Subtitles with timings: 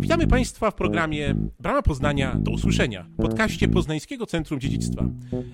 [0.00, 5.04] Witamy Państwa w programie Brama Poznania do usłyszenia, podcaście Poznańskiego Centrum Dziedzictwa.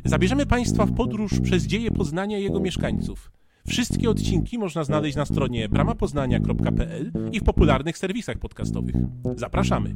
[0.05, 3.33] Zabierzemy Państwa w podróż przez dzieje Poznania i jego mieszkańców.
[3.69, 8.95] Wszystkie odcinki można znaleźć na stronie bramapoznania.pl i w popularnych serwisach podcastowych.
[9.37, 9.95] Zapraszamy.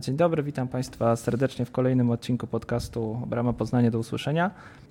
[0.00, 4.50] Dzień dobry, witam Państwa serdecznie w kolejnym odcinku podcastu Brama Poznania do usłyszenia.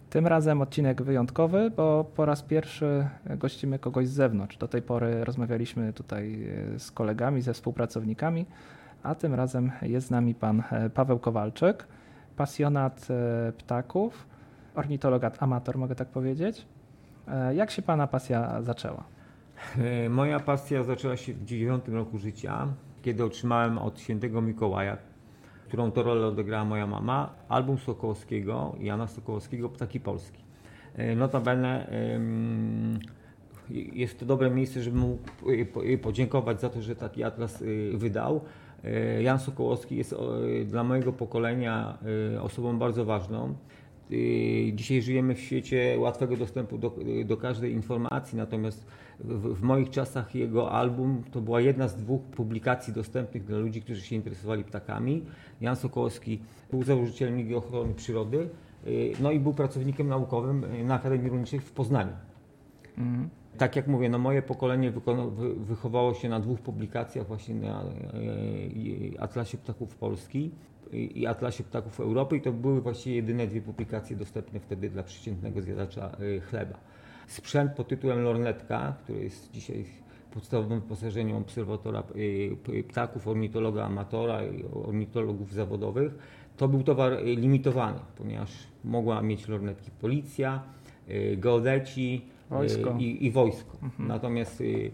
[0.10, 4.58] Tym razem odcinek wyjątkowy, bo po raz pierwszy gościmy kogoś z zewnątrz.
[4.58, 8.46] Do tej pory rozmawialiśmy tutaj e, z kolegami, ze współpracownikami,
[9.04, 11.88] a tym razem jest z nami pan e, Paweł Kowalczyk,
[12.36, 14.28] pasjonat e, ptaków,
[14.76, 16.66] ornitologat amator, mogę tak powiedzieć.
[17.54, 19.04] Jak się pana pasja zaczęła?
[20.10, 22.68] Moja pasja zaczęła się w 9 roku życia,
[23.04, 24.98] kiedy otrzymałem od świętego Mikołaja
[25.74, 30.44] którą to rolę odegrała moja mama, album Sokołowskiego, Jana Sokołowskiego, Ptaki Polski.
[30.96, 31.88] E, notabene
[33.70, 35.18] jest to dobre miejsce, żeby mu
[36.02, 38.42] podziękować za to, że taki atlas e, wydał.
[38.84, 40.16] E, Jan Sokołowski jest
[40.66, 41.98] dla mojego pokolenia
[42.42, 43.56] osobą bardzo ważną.
[44.74, 48.86] Dzisiaj żyjemy w świecie łatwego dostępu do, do każdej informacji, natomiast
[49.20, 53.82] w, w, moich czasach jego album to była jedna z dwóch publikacji dostępnych dla ludzi,
[53.82, 55.26] którzy się interesowali ptakami.
[55.62, 56.40] Jan Sokołowski
[56.72, 58.50] był założycielem Ligi Ochrony Przyrody,
[58.88, 62.14] y, no i był pracownikiem naukowym y, na Akademii Rolniczej w Poznaniu.
[62.98, 63.30] Mhm.
[63.58, 64.94] Tak jak mówię, no moje pokolenie
[65.58, 70.52] wychowało się na dwóch publikacjach właśnie na y, Atlasie Ptaków Polski
[70.94, 75.62] i Atlasie Ptaków Europy i to były właściwie jedyne dwie publikacje dostępne wtedy dla przeciętnego
[75.62, 76.18] zjadacza
[76.50, 76.78] chleba.
[77.28, 79.86] Sprzęt pod tytułem Lornetka, który jest dzisiaj
[80.34, 82.04] podstawowym wyposażeniem obserwatora
[82.70, 86.14] y, ptaków, ornitologa amatora i ornitologów zawodowych,
[86.58, 88.52] to był towar y, limitowany, ponieważ
[88.84, 90.64] mogła mieć lornetki policja,
[91.10, 92.96] y, geodeci, Wojsko.
[93.00, 93.78] I, i, wojsko.
[93.84, 94.08] Mhm.
[94.08, 94.92] Natomiast y,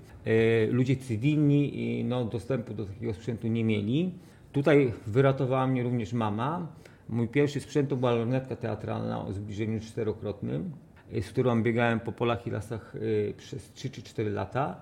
[0.71, 4.11] ludzie cywilni no, dostępu do takiego sprzętu nie mieli.
[4.51, 6.67] Tutaj wyratowała mnie również mama.
[7.09, 10.71] Mój pierwszy sprzęt to była lornetka teatralna o zbliżeniu czterokrotnym.
[11.13, 14.81] Y, z którą biegałem po polach i lasach y, przez 3 czy 4 lata.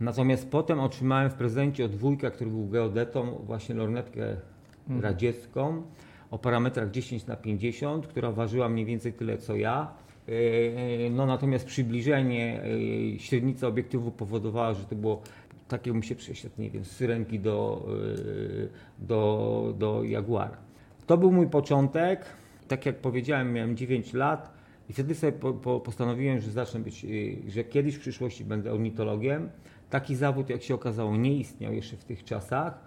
[0.00, 4.36] Natomiast potem otrzymałem w prezencie od wujka, który był geodetą, właśnie lornetkę
[4.88, 5.00] mhm.
[5.00, 5.82] radziecką
[6.30, 9.92] o parametrach 10 na 50, która ważyła mniej więcej tyle co ja.
[10.28, 12.62] Y, no natomiast przybliżenie
[13.18, 15.22] średnica obiektywu powodowała, że to było
[15.68, 17.88] takie mi się przesiadł, nie wiem, z syrenki do,
[18.98, 20.56] do, do Jaguara.
[21.06, 22.24] To był mój początek.
[22.68, 24.56] Tak jak powiedziałem, miałem 9 lat.
[24.88, 28.72] I wtedy sobie po, po, postanowiłem, że zacznę być, y, że kiedyś w przyszłości będę
[28.72, 29.50] ornitologiem.
[29.90, 32.80] Taki zawód, jak się okazało, nie istniał jeszcze w tych czasach.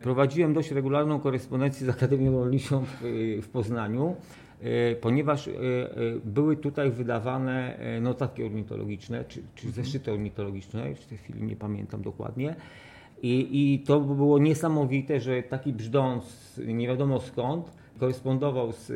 [0.00, 4.45] Prowadziłem dość regularną korespondencję z Akademią Rolniczą w, y, w Poznaniu, y,
[5.00, 5.50] ponieważ
[6.24, 9.84] były tutaj wydawane notatki ornitologiczne, czy, czy mhm.
[9.84, 12.54] zeszyty ornitologiczne, w tej chwili nie pamiętam dokładnie.
[13.22, 18.92] I, I to było niesamowite, że taki brzdąc nie wiadomo skąd, korespondował z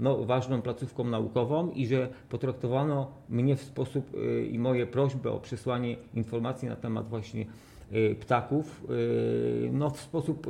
[0.00, 4.12] no, ważną placówką naukową i że potraktowano mnie w sposób
[4.50, 7.46] i moje prośby o przesłanie informacji na temat właśnie
[8.20, 8.84] ptaków
[9.72, 10.46] no, w sposób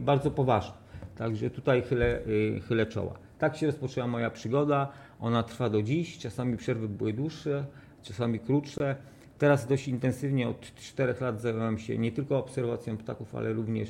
[0.00, 0.74] bardzo poważny.
[1.16, 2.20] Także tutaj chylę,
[2.68, 3.23] chylę czoła.
[3.38, 4.92] Tak się rozpoczęła moja przygoda.
[5.20, 6.18] Ona trwa do dziś.
[6.18, 7.64] Czasami przerwy były dłuższe,
[8.02, 8.96] czasami krótsze.
[9.38, 13.88] Teraz dość intensywnie od 4 lat zajmowałem się nie tylko obserwacją ptaków, ale również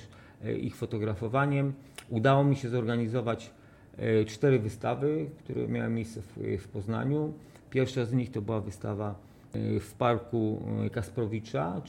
[0.60, 1.72] ich fotografowaniem.
[2.08, 3.50] Udało mi się zorganizować
[3.98, 7.32] e, cztery wystawy, które miały miejsce w, w Poznaniu.
[7.70, 9.14] Pierwsza z nich to była wystawa
[9.52, 11.80] e, w parku e, Kasprowicza.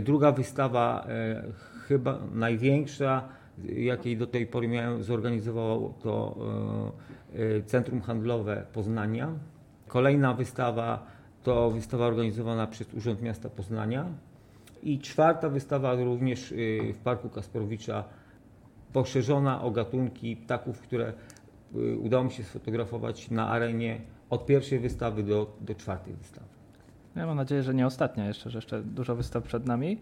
[0.00, 1.06] Druga wystawa,
[1.88, 3.28] chyba największa,
[3.64, 6.36] jakiej do tej pory miałem, zorganizowało to
[7.66, 9.28] Centrum Handlowe Poznania.
[9.88, 11.06] Kolejna wystawa
[11.42, 14.06] to wystawa organizowana przez Urząd Miasta Poznania.
[14.82, 16.54] I czwarta wystawa również
[16.94, 18.04] w Parku Kasprowicza
[18.92, 21.12] poszerzona o gatunki ptaków, które
[22.02, 24.00] udało mi się sfotografować na arenie
[24.30, 26.46] od pierwszej wystawy do, do czwartej wystawy.
[27.16, 29.98] Ja mam nadzieję, że nie ostatnia jeszcze, że jeszcze dużo wystaw przed nami.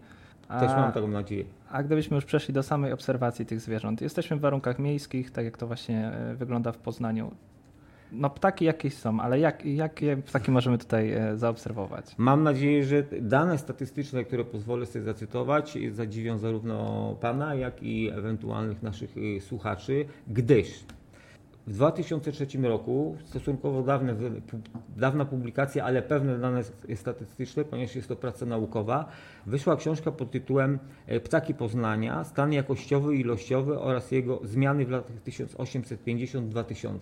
[0.49, 1.45] Też mam taką nadzieję.
[1.71, 4.01] A gdybyśmy już przeszli do samej obserwacji tych zwierząt.
[4.01, 7.31] Jesteśmy w warunkach miejskich, tak jak to właśnie e, wygląda w Poznaniu.
[8.11, 12.05] No ptaki jakieś są, ale jak, jakie ptaki możemy tutaj e, zaobserwować?
[12.17, 18.83] Mam nadzieję, że dane statystyczne, które pozwolę sobie zacytować, zadziwią zarówno Pana, jak i ewentualnych
[18.83, 20.83] naszych e, słuchaczy, gdyż
[21.69, 24.15] w 2003 roku, stosunkowo dawne,
[24.97, 26.63] dawna publikacja, ale pewne dane
[26.95, 29.09] statystyczne, ponieważ jest to praca naukowa,
[29.45, 34.89] wyszła książka pod tytułem e, Ptaki Poznania, stan jakościowy i ilościowy oraz jego zmiany w
[34.89, 36.99] latach 1850-2000.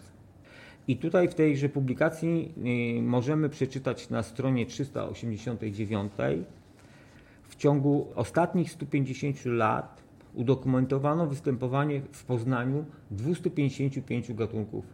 [0.88, 2.54] I tutaj w tejże publikacji
[2.98, 6.12] y, możemy przeczytać na stronie 389,
[7.58, 10.07] ciągu ostatnich 150 lat
[10.38, 14.86] udokumentowano występowanie w Poznaniu 255 gatunków.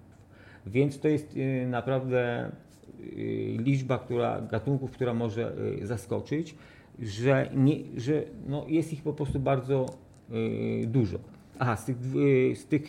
[0.66, 2.52] Więc to jest y, naprawdę
[3.00, 6.56] y, liczba która, gatunków, która może y, zaskoczyć,
[7.00, 9.86] że, nie, że no jest ich po prostu bardzo
[10.88, 11.18] dużo.
[11.60, 11.98] Aha, z tych,
[12.56, 12.82] z tych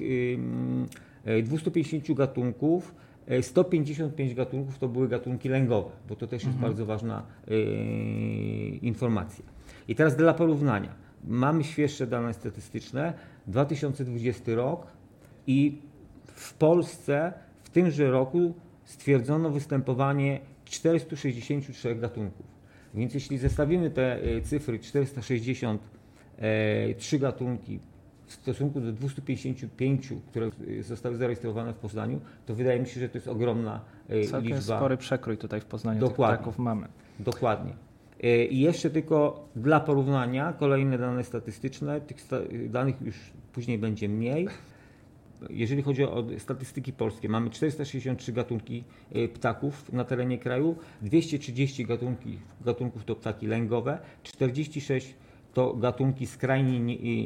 [1.45, 2.95] 250 gatunków
[3.41, 6.71] 155 gatunków to były gatunki lęgowe, bo to też jest mhm.
[6.73, 7.23] bardzo ważna
[8.83, 9.45] informacja.
[9.89, 11.04] I teraz dla porównania.
[11.29, 13.13] Mamy świeższe dane statystyczne,
[13.47, 14.87] 2020 rok
[15.47, 15.79] i
[16.27, 17.33] w Polsce
[17.63, 18.55] w tymże roku
[18.85, 22.47] stwierdzono występowanie 463 gatunków.
[22.95, 27.81] Więc jeśli zestawimy te e, cyfry 463 gatunki
[28.27, 33.09] w stosunku do 255, które e, zostały zarejestrowane w Poznaniu, to wydaje mi się, że
[33.09, 34.77] to jest ogromna e, Całkiem liczba.
[34.77, 36.47] spory przekrój tutaj w Poznaniu Dokładnie.
[36.47, 36.89] tych mamy.
[37.19, 37.73] Dokładnie.
[38.23, 42.19] E, I jeszcze tylko dla porównania kolejne dane statystyczne, tych
[42.71, 43.17] danych już
[43.53, 44.49] później będzie mniej.
[45.51, 52.39] Jeżeli chodzi o statystyki polskie, mamy 463 gatunki e, ptaków na terenie kraju, 230 gatunki,
[52.65, 55.15] gatunków to ptaki lęgowe, 46
[55.55, 56.81] to gatunki skrajnie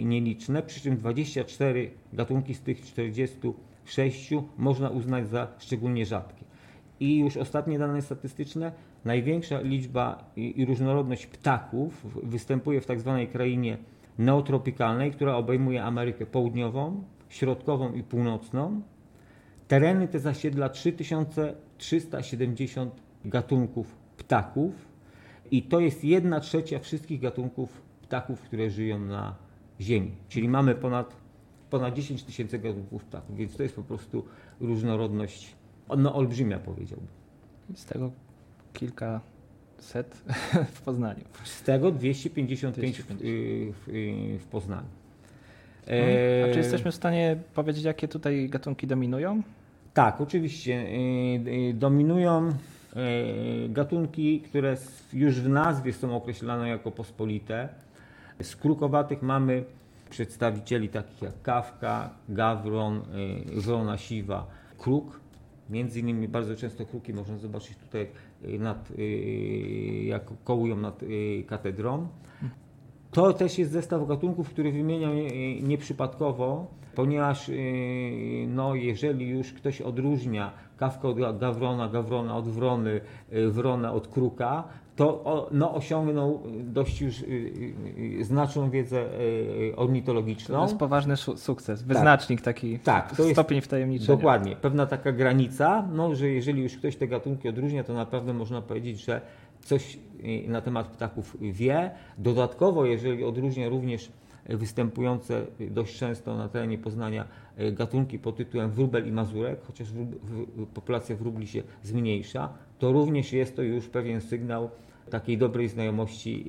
[0.05, 6.44] nieliczne, przy czym 24 gatunki z tych 46 można uznać za szczególnie rzadkie.
[7.00, 8.73] I już ostatnie dane statystyczne,
[9.04, 13.78] największa liczba i, różnorodność ptaków występuje w tak zwanej krainie
[14.18, 18.82] neotropikalnej, która obejmuje Amerykę Południową, Środkową i Północną.
[19.68, 24.88] Tereny te zasiedla 3370 gatunków ptaków
[25.50, 29.34] i to jest 1 trzecia wszystkich gatunków ptaków, które żyją na
[29.80, 30.10] Ziemi.
[30.28, 31.16] Czyli mamy ponad,
[31.70, 34.24] ponad 10 tysięcy gatunków ptaków, więc to jest po prostu
[34.60, 35.54] różnorodność
[35.96, 37.08] no, olbrzymia powiedziałbym.
[37.74, 38.10] Z tego
[38.73, 39.20] kilka
[39.79, 40.15] set
[40.75, 41.25] w Poznaniu.
[41.44, 43.20] Z tego 255, 250.
[43.20, 44.88] W, w, w, Poznaniu.
[45.87, 46.44] E...
[46.44, 49.43] A czy jesteśmy w stanie powiedzieć, jakie tutaj gatunki dominują?
[49.94, 50.75] Tak, oczywiście.
[50.75, 52.53] E, e, dominują
[53.69, 54.76] gatunki, które
[55.12, 57.69] już w nazwie są określane jako pospolite.
[58.43, 59.65] Z krukowatych mamy
[60.11, 63.03] przedstawicieli takich jak kawka, gawron,
[63.56, 64.47] wrona siwa,
[64.79, 65.20] kruk.
[65.70, 68.06] Między innymi bardzo często kruki można zobaczyć tutaj
[68.44, 72.09] y, nad, y, jak kołują nad y, katedrą.
[73.11, 75.12] To też jest zestaw gatunków, który wymieniam
[75.62, 77.50] nieprzypadkowo, ponieważ
[78.49, 83.00] no, jeżeli już ktoś odróżnia kawkę od gawrona, gawrona od wrony,
[83.50, 84.65] wrona od kruka,
[84.98, 87.24] to no, osiągnął dość już
[88.20, 89.04] znaczną wiedzę
[89.76, 90.56] ornitologiczną.
[90.56, 91.88] To jest poważny sukces, tak.
[91.88, 94.16] wyznacznik tak, taki tak, to stopień jest, wtajemniczenia.
[94.16, 98.62] Dokładnie, pewna taka granica, no, że jeżeli już ktoś te gatunki odróżnia, to naprawdę można
[98.62, 99.20] powiedzieć, że
[99.60, 99.98] coś
[100.48, 101.90] na temat ptaków wie.
[102.18, 104.12] Dodatkowo, jeżeli odróżnia również
[104.48, 107.24] występujące dość często na terenie Poznania
[107.72, 109.88] gatunki pod tytułem wróbel i mazurek, chociaż
[110.74, 112.48] populacja wróbli się zmniejsza,
[112.78, 114.70] to również jest to już pewien sygnał
[115.08, 116.44] takiej dobrej znajomości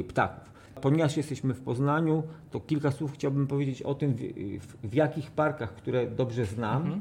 [0.00, 0.52] y, ptaków.
[0.80, 4.14] Ponieważ jesteśmy w Poznaniu, to kilka słów chciałbym powiedzieć o tym,
[4.60, 7.00] w, w jakich parkach, które dobrze znam mhm.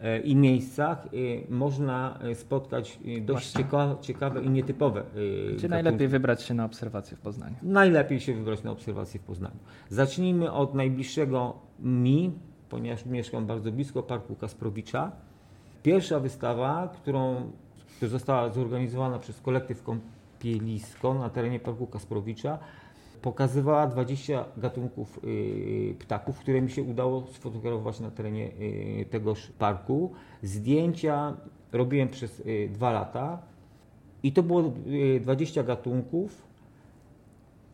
[0.00, 5.02] E, i miejscach y, można e, spotkać dość ciekawe, ciekawe, i nietypowe.
[5.60, 7.56] Czy najlepiej wybrać się na obserwację w Poznaniu?
[7.62, 9.56] Najlepiej się wybrać na obserwację w Poznaniu.
[9.88, 12.32] Zacznijmy od najbliższego mi,
[12.68, 15.12] ponieważ mieszkam bardzo blisko Parku Kasprowicza.
[15.82, 17.50] Pierwsza wystawa, którą,
[17.96, 19.82] która została zorganizowana przez kolektyw
[20.38, 22.58] Pielisko na terenie Parku Kasprowicza
[23.22, 30.12] pokazywała 20 gatunków y, ptaków, które mi się udało sfotografować na terenie y, tegoż parku.
[30.42, 31.36] Zdjęcia
[31.72, 33.42] robiłem przez y, dwa lata
[34.22, 34.72] i to było
[35.20, 36.48] 20 gatunków.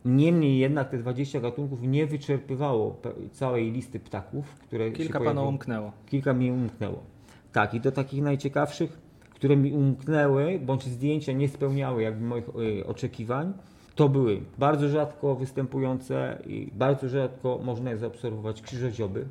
[0.05, 5.91] Niemniej jednak te 20 gatunków nie wyczerpywało całej listy ptaków, które Kilka panu umknęło.
[6.05, 7.03] Kilka mi umknęło.
[7.51, 9.04] Tak, i do takich najciekawszych
[9.35, 13.53] które mi umknęły, bądź zdjęcia nie spełniały jakby moich y, oczekiwań,
[13.95, 19.25] to były bardzo rzadko występujące i bardzo rzadko można je zaobserwować krzyżodzioby.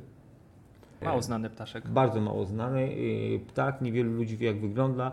[1.01, 1.87] Mało znany ptaszek.
[1.87, 5.11] Bardzo mało znany y, ptak, niewielu ludzi wie jak wygląda.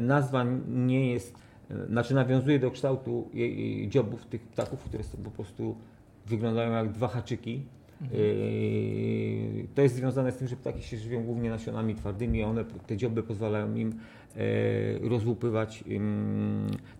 [0.00, 1.34] Nazwa nie jest,
[1.88, 3.28] znaczy nawiązuje do kształtu
[3.88, 5.76] dziobów tych ptaków, które są po prostu
[6.26, 7.62] wyglądają jak dwa haczyki.
[8.00, 12.64] Yy, to jest związane z tym, że ptaki się żywią głównie nasionami twardymi, a one,
[12.86, 13.90] te dzioby pozwalają im
[14.36, 15.84] e, rozłupywać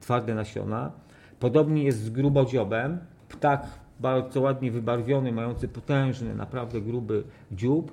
[0.00, 0.92] twarde nasiona.
[1.38, 2.98] Podobnie jest z grubodziobem.
[3.28, 3.66] Ptak
[4.00, 7.92] bardzo ładnie wybarwiony, mający potężny, naprawdę gruby dziób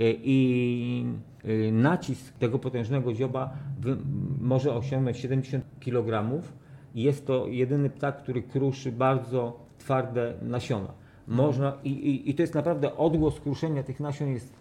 [0.00, 1.06] e, i
[1.72, 3.56] nacisk tego potężnego dzioba
[4.40, 6.42] może osiągnąć 70 kg
[6.94, 10.92] jest to jedyny ptak, który kruszy bardzo twarde nasiona.
[11.28, 14.52] Można, i, i, i to jest naprawdę odgłos kruszenia tych nasion jest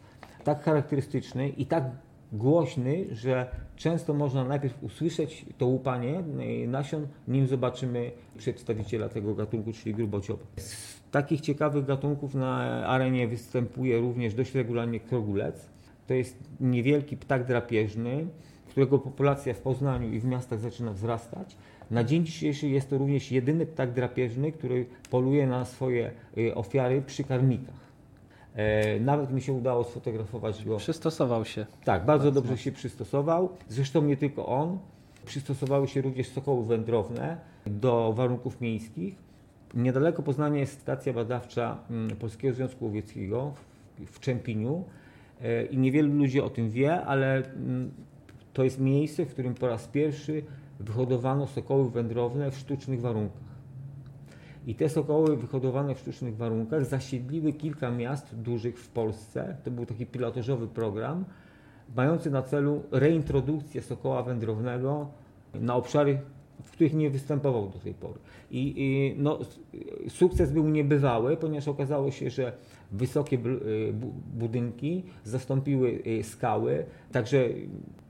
[0.43, 1.83] tak charakterystyczny i tak
[2.31, 6.23] głośny, że często można najpierw usłyszeć to łupanie
[6.63, 10.43] y, nasion, nim zobaczymy przedstawiciela tego gatunku, czyli grubocioba.
[10.57, 12.55] Z takich ciekawych gatunków na
[12.87, 15.69] arenie występuje również dość regularnie krogulec.
[16.07, 18.27] To jest niewielki ptak drapieżny,
[18.69, 21.57] którego populacja w Poznaniu i w miastach zaczyna wzrastać.
[21.91, 27.01] Na dzień dzisiejszy jest to również jedyny ptak drapieżny, który poluje na swoje y, ofiary
[27.01, 27.87] przy karmikach.
[28.55, 30.77] E, nawet mi się udało sfotografować go.
[30.77, 31.65] Przystosował się.
[31.83, 33.49] Tak, bardzo dobrze się przystosował.
[33.69, 34.77] Zresztą nie tylko on.
[35.25, 39.15] Przystosowały się również sokoły wędrowne do warunków miejskich.
[39.73, 43.53] Niedaleko Poznania jest stacja badawcza mm, Polskiego Związku Łowieckiego
[44.05, 44.83] w Czempiniu
[45.41, 47.91] e, i niewielu ludzi o tym wie, ale mm,
[48.53, 50.43] to jest miejsce, w którym po raz pierwszy
[50.79, 53.47] wyhodowano sokoły wędrowne w sztucznych warunkach.
[54.67, 59.57] I te sokoły wyhodowane w sztucznych warunkach zasiedliły kilka miast dużych w Polsce.
[59.63, 61.25] To był taki pilotażowy program,
[61.95, 65.07] mający na celu reintrodukcję sokoła wędrownego
[65.53, 66.19] na obszary,
[66.63, 68.19] w których nie występował do tej pory.
[68.51, 69.39] I, i no,
[70.09, 72.51] sukces był niebywały, ponieważ okazało się, że
[72.91, 73.39] wysokie
[74.33, 77.49] budynki zastąpiły skały, także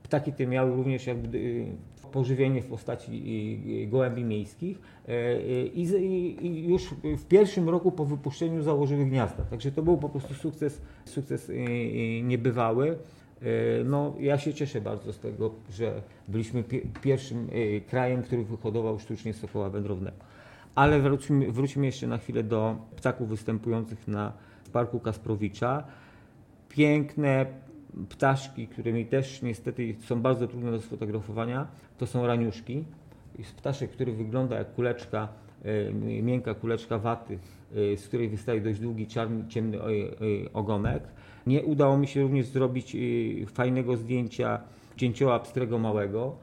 [0.02, 1.66] ptaki te miały również jakby
[2.12, 9.44] pożywienie w postaci gołębi miejskich e, i, już w pierwszym roku po wypuszczeniu założyły gniazda.
[9.44, 11.52] Także to był po prostu sukces, sukces
[12.22, 12.98] niebywały.
[13.42, 16.64] E, no, ja się cieszę bardzo z tego, że byliśmy
[17.02, 20.16] pierwszym e, krajem, który wyhodował sztucznie sokoła wędrownego.
[20.74, 24.32] Ale wróćmy, wróćmy jeszcze na chwilę do ptaków występujących na
[24.72, 25.84] Parku Kasprowicza.
[26.68, 27.46] Piękne,
[28.08, 31.66] ptaszki, które mi też niestety są bardzo trudne do sfotografowania,
[31.98, 32.84] to są raniuszki.
[33.38, 35.28] Jest ptaszek, który wygląda jak kuleczka,
[35.64, 37.38] e, miękka kuleczka waty,
[37.92, 39.82] e, z której wystaje dość długi, czarny, ciemny e,
[40.52, 41.02] ogonek.
[41.46, 42.96] Nie udało mi się również zrobić
[43.46, 44.60] fajnego zdjęcia
[44.96, 46.36] dzięcioła pstrego małego.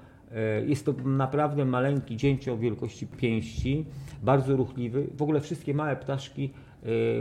[0.66, 3.86] Jest to naprawdę maleńki dzięcioł wielkości pięści,
[4.24, 5.08] bardzo ruchliwy.
[5.18, 6.65] W ogóle wszystkie małe ptaszki Y,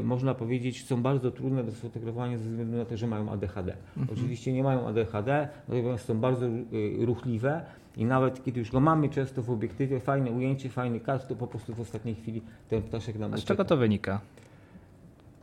[0.03, 3.77] można powiedzieć, są bardzo trudne do sfotografowania ze względu na to, że mają ADHD.
[3.97, 4.19] Mhm.
[4.19, 7.63] Oczywiście nie mają ADHD, natomiast są bardzo y, ruchliwe
[7.97, 11.47] i nawet kiedy już go mamy często w obiektywie, fajne ujęcie, fajny kadr, to po
[11.47, 14.21] prostu w ostatniej chwili ten ptaszek nam A z czego to wynika?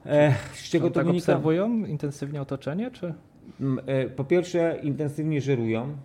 [0.05, 1.23] E, z czego to tak wynika?
[1.23, 3.13] obserwują intensywnie otoczenie, czy?
[3.61, 5.95] Mm, e, po pierwsze intensywnie żerują,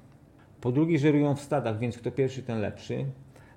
[0.61, 3.05] po drugie żerują w stadach, więc kto pierwszy, ten lepszy.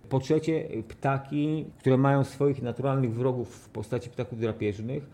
[0.09, 5.09] Po trzecie, ptaki, które mają swoich naturalnych wrogów w postaci ptaków drapieżnych,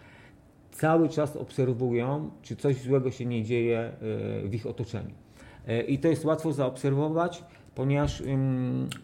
[0.75, 3.91] cały czas obserwują, czy coś złego się nie dzieje e,
[4.47, 5.11] w ich otoczeniu.
[5.67, 7.43] E, I to jest łatwo zaobserwować,
[7.75, 8.23] ponieważ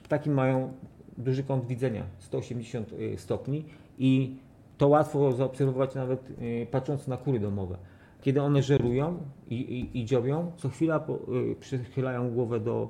[0.03, 0.74] ptaki mają
[1.17, 3.65] duży kąt widzenia 180 e, stopni
[4.00, 4.36] i
[4.77, 6.29] to łatwo zaobserwować nawet
[6.71, 7.77] patrząc na kury domowe.
[8.21, 9.17] Kiedy one żerują
[9.50, 11.19] i, i, i dziobią, co chwila po,
[11.60, 12.89] przychylają głowę do,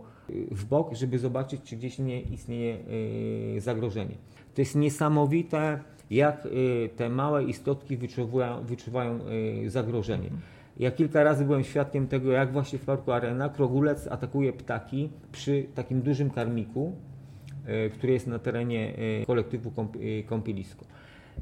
[0.51, 2.77] w bok, żeby zobaczyć, czy gdzieś nie istnieje
[3.57, 4.15] y, zagrożenie.
[4.55, 5.79] To jest niesamowite,
[6.11, 9.19] jak y, te małe istotki wyczuwają, wyczuwają
[9.65, 10.29] y, zagrożenie.
[10.79, 15.65] Ja kilka razy byłem świadkiem tego, jak właśnie w parku Arena krogulec atakuje ptaki przy
[15.75, 16.95] takim dużym karmiku,
[17.93, 18.93] który jest na terenie
[19.27, 19.71] kolektywu
[20.25, 20.85] kąpielisko.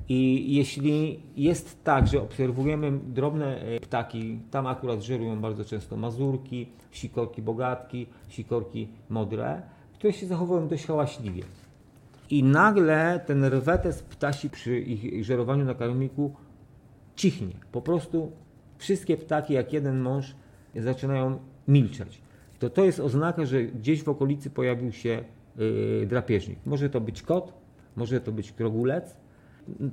[0.10, 6.68] I jeśli jest tak, że obserwujemy drobne e, ptaki, tam akurat żerują bardzo często mazurki,
[6.92, 9.62] sikorki bogatki, sikorki modre,
[9.94, 11.44] które się zachowują dość hałaśliwie.
[12.30, 16.32] I nagle ten rwetes ptasi przy ich żerowaniu na karmiku
[17.16, 17.54] cichnie.
[17.72, 18.32] Po prostu
[18.78, 20.36] wszystkie ptaki, jak jeden mąż,
[20.76, 22.22] zaczynają milczeć.
[22.60, 25.24] To to jest oznaka, że gdzieś w okolicy pojawił się
[25.58, 26.60] yy, drapieżnik.
[26.66, 27.54] Może to być kot,
[27.96, 29.18] może to być krogulec,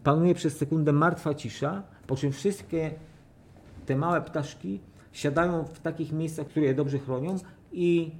[0.02, 2.90] panuje przez sekundę martwa cisza, po czym wszystkie
[3.86, 4.80] te małe ptaszki
[5.12, 7.36] siadają w takich miejscach, które je dobrze chronią
[7.72, 8.10] i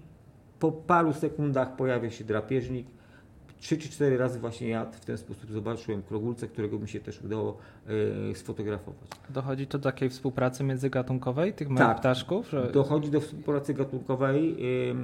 [0.59, 2.87] po paru sekundach pojawia się drapieżnik.
[3.59, 7.23] Trzy czy cztery razy właśnie ja w ten sposób zobaczyłem krogulce, którego mi się też
[7.23, 7.59] udało
[8.31, 9.09] y, sfotografować.
[9.31, 12.51] Dochodzi to do takiej współpracy międzygatunkowej tych małych tak, ptaszków?
[12.51, 12.73] Że...
[12.73, 14.57] dochodzi do współpracy gatunkowej.
[14.91, 14.95] Y,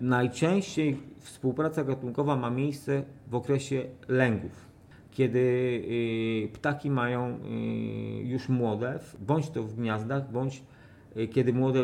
[0.00, 4.68] najczęściej współpraca gatunkowa ma miejsce w okresie lęgów
[5.18, 7.38] kiedy y, ptaki mają y,
[8.24, 10.62] już młode, bądź to w gniazdach, bądź
[11.16, 11.80] y, kiedy młode,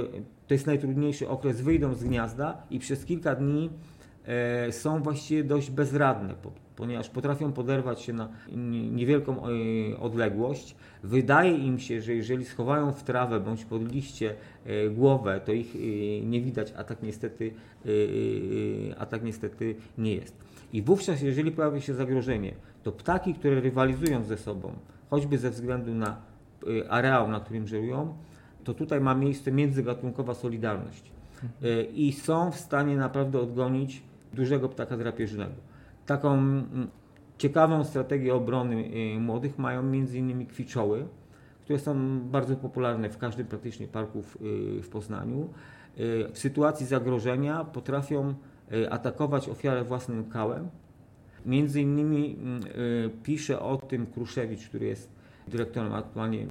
[0.47, 3.71] to jest najtrudniejszy okres, wyjdą z gniazda i przez kilka dni
[4.27, 6.35] e, są właściwie dość bezradne,
[6.77, 8.29] ponieważ potrafią poderwać się na
[8.93, 9.43] niewielką
[10.01, 10.77] odległość.
[11.03, 14.35] Wydaje im się, że jeżeli schowają w trawę bądź pod liście
[14.67, 15.75] e, głowę, to ich
[16.23, 17.55] nie widać, a tak niestety,
[18.99, 20.37] a tak niestety nie jest.
[20.73, 24.73] I wówczas, jeżeli pojawia się zagrożenie, to ptaki, które rywalizują ze sobą,
[25.11, 26.17] choćby ze względu na
[26.69, 28.15] y, areał, na którym żyją,
[28.65, 31.13] to tutaj ma miejsce międzygatunkowa solidarność.
[31.65, 35.55] Y, I są w stanie naprawdę odgonić dużego ptaka drapieżnego.
[36.07, 36.63] Taką
[37.39, 38.85] ciekawą strategię obrony
[39.17, 40.47] y, młodych mają m.in.
[40.47, 41.07] kwiczoły,
[41.65, 44.23] które są bardzo popularne w każdym praktycznie parku
[44.83, 45.49] w Poznaniu.
[46.33, 48.35] W sytuacji zagrożenia potrafią
[48.91, 50.69] atakować ofiarę własnym kałem,
[51.47, 55.11] Między innymi mm, y, pisze o tym Kruszewicz, który jest
[55.49, 56.47] dyrektorem aktualnie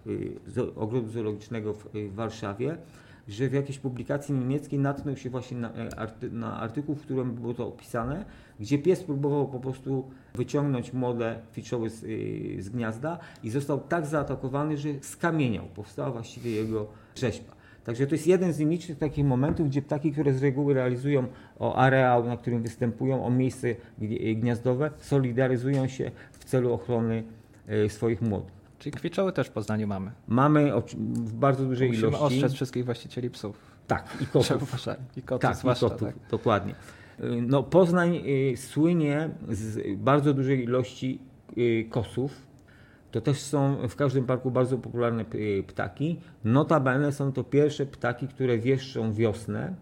[0.57, 2.77] y, ogrodu zoologicznego w Warszawie,
[3.27, 7.53] że w jakiejś publikacji niemieckiej natknął się właśnie na, e, na artykuł, w którym było
[7.53, 8.25] to opisane,
[8.59, 14.05] gdzie pies próbował po prostu wyciągnąć młode ficzoły z, y, z gniazda i został tak
[14.05, 15.65] zaatakowany, że skamieniał.
[15.75, 17.62] Powstała właściwie jego rzeźba.
[17.83, 21.27] Także to jest jeden z nielicznych takich momentów, gdzie ptaki, które z reguły realizują
[21.59, 23.75] o areał, na którym występują, o miejsce
[24.35, 27.23] gniazdowe, solidaryzują się w celu ochrony
[27.67, 28.63] e, swoich młodych.
[28.79, 30.11] Czyli kwiczoły też w Poznaniu mamy.
[30.27, 32.25] Mamy w bardzo dużej Musimy ilości.
[32.25, 33.57] ostrzec wszystkich właścicieli psów.
[33.87, 34.87] Tak, i kotów.
[35.17, 35.85] I kotów tak, zwłaszcza.
[35.85, 36.15] I kotów, tak.
[36.31, 36.75] dokładnie.
[37.19, 38.21] E, no, Poznań
[38.53, 41.19] e, słynie z bardzo dużej ilości
[41.89, 42.52] kosów,
[43.13, 45.25] to też są w każdym parku bardzo popularne
[45.67, 46.19] ptaki.
[46.43, 49.75] Notabene są to pierwsze ptaki, które wieszczą wiosnę,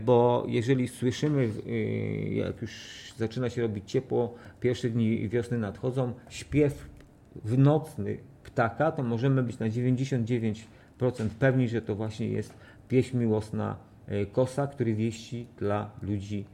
[0.00, 2.72] bo jeżeli słyszymy, y, jak już
[3.16, 6.88] zaczyna się robić ciepło, pierwsze dni wiosny nadchodzą, śpiew
[7.44, 10.64] w nocny ptaka, to możemy być na 99%
[11.38, 12.54] pewni, że to właśnie jest
[12.88, 13.76] pieśń miłosna
[14.08, 16.44] y, kosa, który wieści dla ludzi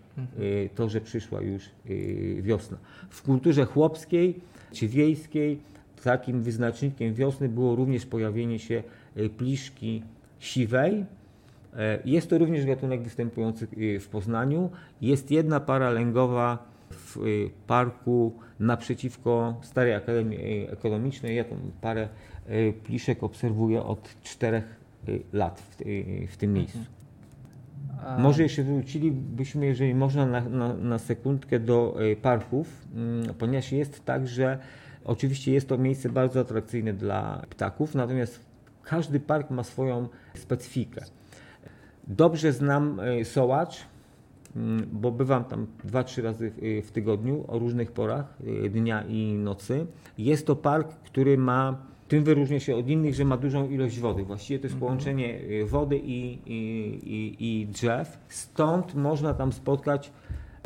[0.74, 1.70] to, że przyszła już
[2.40, 2.78] wiosna.
[3.10, 4.40] W kulturze chłopskiej
[4.72, 5.60] czy wiejskiej
[6.00, 8.82] Takim wyznacznikiem wiosny było również pojawienie się
[9.16, 10.02] e, pliszki
[10.38, 11.04] siwej.
[11.76, 14.70] E, jest to również gatunek występujący e, w Poznaniu.
[15.00, 17.16] Jest jedna para lęgowa w
[17.66, 21.36] parku naprzeciwko Starej Akademii Ekonomicznej.
[21.36, 22.08] Ja tą parę
[22.84, 24.64] pliszek obserwuję od czterech
[25.32, 25.76] lat w,
[26.32, 26.78] w tym miejscu.
[28.18, 34.28] Może jeszcze wrócilibyśmy, jeżeli można, na, na, na sekundkę do parków, mm, ponieważ jest tak,
[34.28, 34.58] że
[35.04, 38.40] Oczywiście jest to miejsce bardzo atrakcyjne dla ptaków, natomiast
[38.82, 41.04] każdy park ma swoją specyfikę.
[42.08, 43.76] Dobrze znam e, Sołacz,
[44.56, 49.86] mm, bo bywam tam 2-3 razy w tygodniu o różnych porach e, dnia i nocy.
[50.18, 54.24] Jest to park, który ma, tym wyróżnia się od innych, że ma dużą ilość wody.
[54.24, 54.80] Właściwie to jest mhm.
[54.80, 56.56] połączenie e, wody i, i,
[57.04, 58.18] i, i drzew.
[58.28, 60.12] Stąd można tam spotkać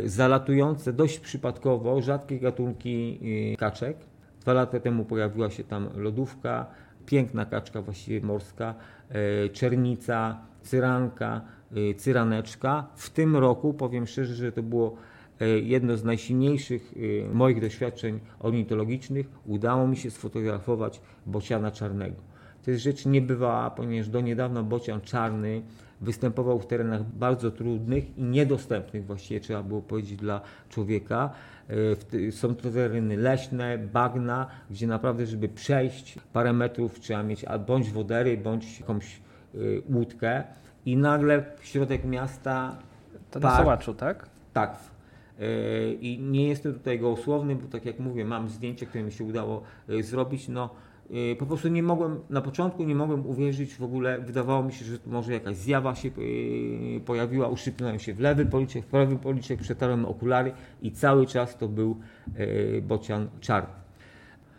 [0.05, 3.21] zalatujące dość przypadkowo rzadkie gatunki
[3.59, 3.97] kaczek.
[4.43, 6.67] Dwa lata temu pojawiła się tam lodówka,
[7.07, 8.75] piękna kaczka właściwie morska,
[9.09, 11.41] e, czernica, cyranka,
[11.77, 12.87] e, cyraneczka.
[12.97, 14.97] W tym roku powiem szczerze, że to było
[15.41, 16.95] e, jedno z najsilniejszych
[17.33, 19.27] moich doświadczeń ornitologicznych.
[19.47, 22.32] Udało mi się sfotografować bociana czarnego.
[22.65, 25.63] To jest rzecz niebywała, ponieważ do niedawna bocian czarny
[26.03, 31.31] występował w terenach bardzo trudnych i niedostępnych właściwie trzeba było powiedzieć dla człowieka.
[32.29, 37.91] E, są to tereny leśne, bagna, gdzie naprawdę, żeby przejść parę metrów trzeba mieć bądź
[37.91, 39.21] wodery, bądź jakąś
[39.55, 39.59] e,
[39.95, 40.45] łódkę
[40.87, 42.77] i nagle w środek miasta...
[43.31, 44.29] To park, na Sołaczu, tak?
[44.53, 44.77] Tak.
[45.41, 49.25] E, I nie jestem tutaj gołosłowny, bo tak jak mówię, mam zdjęcie, które mi się
[49.25, 50.49] udało zrobić.
[50.49, 50.71] No,
[51.39, 54.97] po prostu nie mogłem, na początku nie mogłem uwierzyć w ogóle, wydawało mi się, że
[55.07, 60.05] może jakaś zjawa się y, pojawiła, uszczypnąłem się w lewy policzek, w prawy policzek, przetarłem
[60.05, 61.97] okulary i cały czas to był
[62.39, 63.75] y, bocian czarny.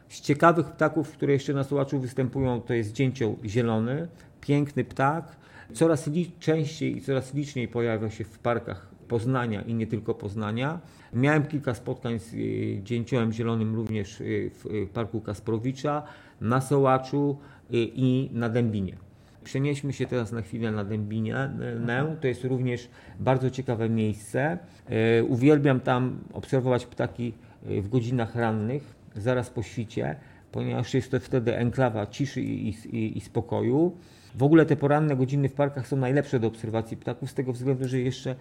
[0.09, 4.07] Z ciekawych ptaków, które jeszcze na Sołaczu występują, to jest dzięcioł zielony,
[4.41, 5.35] piękny ptak.
[5.73, 10.79] Coraz częściej i coraz liczniej pojawia się w parkach Poznania i nie tylko Poznania.
[11.13, 12.35] Miałem kilka spotkań z
[12.83, 16.03] dzięciołem zielonym również w parku Kasprowicza
[16.41, 17.37] na Sołaczu
[17.71, 18.97] i na Dębinie.
[19.43, 21.57] Przenieśmy się teraz na chwilę na Dębinę.
[22.21, 22.89] To jest również
[23.19, 24.57] bardzo ciekawe miejsce.
[25.27, 30.15] Uwielbiam tam obserwować ptaki w godzinach rannych, zaraz po świcie,
[30.53, 33.97] ponieważ jest to wtedy enklawa ciszy i, i, i spokoju.
[34.35, 37.87] W ogóle te poranne godziny w parkach są najlepsze do obserwacji ptaków, z tego względu,
[37.87, 38.35] że jeszcze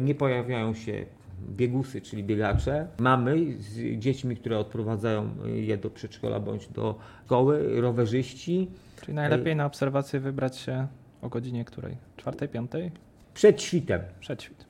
[0.00, 1.06] nie pojawiają się
[1.48, 2.86] biegusy, czyli biegacze.
[2.98, 8.70] Mamy z dziećmi, które odprowadzają je do przedszkola bądź do szkoły, rowerzyści.
[9.00, 10.86] Czyli najlepiej na obserwację wybrać się
[11.22, 11.96] o godzinie której?
[12.16, 12.90] Czwartej, piątej?
[13.34, 14.00] Przed świtem.
[14.20, 14.66] Przed świtem.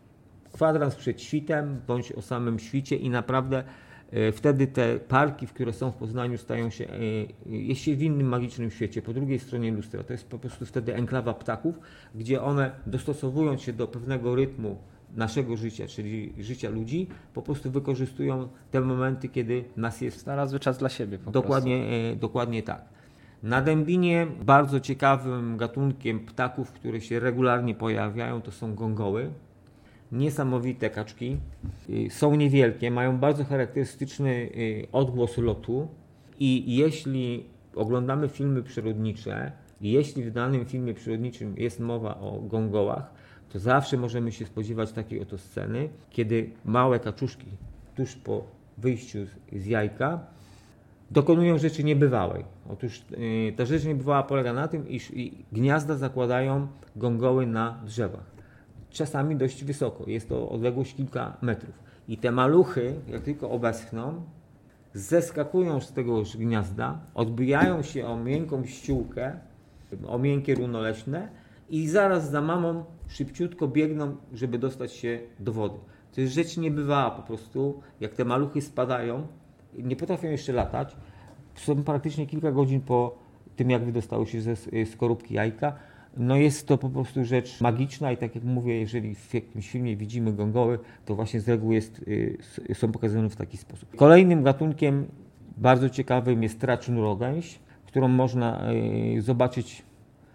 [0.53, 3.65] Kwadrans przed świtem bądź o samym świcie i naprawdę e,
[4.33, 6.99] wtedy te parki, które są w Poznaniu stają się e,
[7.47, 10.05] jeszcze w innym magicznym świecie, po drugiej stronie lustra.
[10.05, 11.79] To jest po prostu wtedy enklawa ptaków,
[12.15, 14.79] gdzie one dostosowując się do pewnego rytmu
[15.17, 20.79] naszego życia, czyli życia ludzi, po prostu wykorzystują te momenty, kiedy nas jest Znalazły czas
[20.79, 22.85] dla siebie Dokładnie, e, dokładnie tak.
[23.43, 29.31] Na dębinie bardzo ciekawym gatunkiem ptaków, które się regularnie pojawiają, to są gongoły.
[30.15, 31.37] Niesamowite kaczki.
[31.91, 35.89] Y, Są niewielkie, mają bardzo charakterystyczny y, odgłos lotu
[36.41, 43.11] i jeśli oglądamy filmy przyrodnicze, jeśli w danym filmie przyrodniczym jest mowa o gongołach,
[43.53, 47.47] to zawsze możemy się spodziewać takiej oto sceny, kiedy małe kaczuszki
[47.97, 48.45] tuż po
[48.79, 49.19] wyjściu
[49.53, 50.21] z- jajka
[51.11, 52.45] dokonują rzeczy niebywałej.
[52.69, 55.13] Otóż yy, ta rzecz niebywała polega na tym, iż
[55.53, 58.34] gniazda zakładają gongoły na drzewach.
[58.95, 61.75] Czasami dość wysoko, jest to odległość kilka metrów.
[62.09, 64.23] I te maluchy, jak tylko obeschną,
[64.93, 69.33] zeskakują z tegoż gniazda, odbijają się o miękką ściółkę,
[70.07, 71.29] o miękkie runoleśne
[71.71, 75.79] i zaraz za mamą szybciutko biegną, żeby dostać się do wody.
[76.15, 79.27] To jest rzecz niebywała po prostu, jak te maluchy spadają,
[79.79, 80.97] nie potrafią jeszcze latać,
[81.55, 83.19] są praktycznie kilka godzin po
[83.57, 85.73] tym, jak wydostały się ze skorupki jajka.
[86.17, 89.97] No jest to po prostu rzecz magiczna i tak jak mówię, jeżeli w jakimś filmie
[89.97, 92.39] widzimy gongoły, to właśnie z reguły jest, y,
[92.75, 93.97] są pokazane w taki sposób.
[93.97, 95.07] Kolejnym gatunkiem
[95.57, 98.73] bardzo ciekawym jest tracznurogęś, którą można
[99.17, 99.83] y, zobaczyć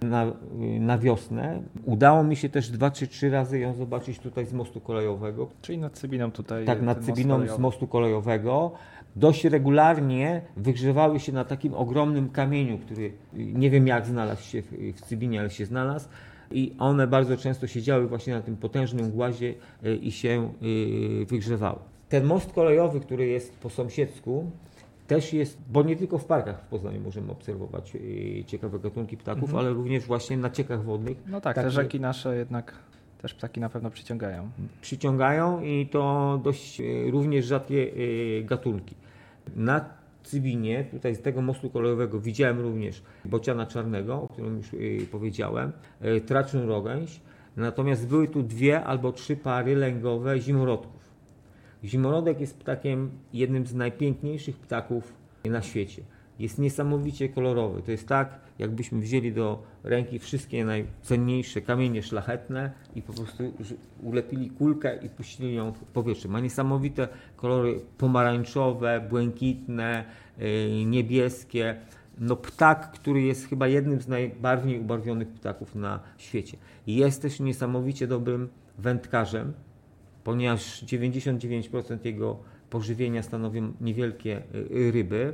[0.01, 1.61] na, y, na wiosnę.
[1.85, 5.47] Udało mi się też dwa czy trzy razy ją zobaczyć tutaj z mostu kolejowego.
[5.61, 6.65] Czyli nad Cybiną tutaj.
[6.65, 8.71] Tak, nad Cybiną z mostu kolejowego.
[9.15, 14.71] Dość regularnie wygrzewały się na takim ogromnym kamieniu, który nie wiem jak znalazł się w,
[14.95, 16.09] w Cybinie, ale się znalazł.
[16.51, 19.53] I one bardzo często siedziały właśnie na tym potężnym głazie
[19.85, 20.53] y, i się
[21.21, 21.79] y, wygrzewały.
[22.09, 24.51] Ten most kolejowy, który jest po sąsiedzku,
[25.07, 29.55] też jest, bo nie tylko w parkach w Poznaniu możemy obserwować y, ciekawe gatunki ptaków,
[29.55, 31.17] ale również właśnie na ciekach wodnych.
[31.27, 32.73] No tak, Tak, te rzeki nasze jednak
[33.21, 34.49] też ptaki na pewno przyciągają.
[34.81, 37.91] przyciągają i to dość e, również rzadkie
[38.39, 38.95] e, gatunki.
[39.55, 44.77] Na Cybinie, tutaj z tego mostu kolejowego widziałem również bociana czarnego, o którym już e,
[45.11, 45.71] powiedziałem,
[46.25, 47.21] traczną rogęź,
[47.57, 51.09] natomiast były tu dwie albo trzy pary lęgowe zimorodków.
[51.83, 55.13] Zimorodek jest ptakiem, jednym z najpiękniejszych ptaków
[55.45, 56.01] na świecie.
[56.39, 57.81] Jest niesamowicie kolorowy.
[57.81, 63.43] To jest tak, jakbyśmy wzięli do ręki wszystkie najcenniejsze kamienie szlachetne i po prostu
[64.03, 66.27] ulepili kulkę i puścili ją w powietrze.
[66.27, 70.05] Ma niesamowite kolory pomarańczowe, błękitne,
[70.37, 71.75] yy, niebieskie.
[72.19, 76.57] No ptak, który jest chyba jednym z najbardziej ubarwionych ptaków na świecie.
[76.87, 79.53] Jest też niesamowicie dobrym wędkarzem
[80.23, 82.37] ponieważ 99% jego
[82.69, 85.33] pożywienia stanowią niewielkie y, ryby.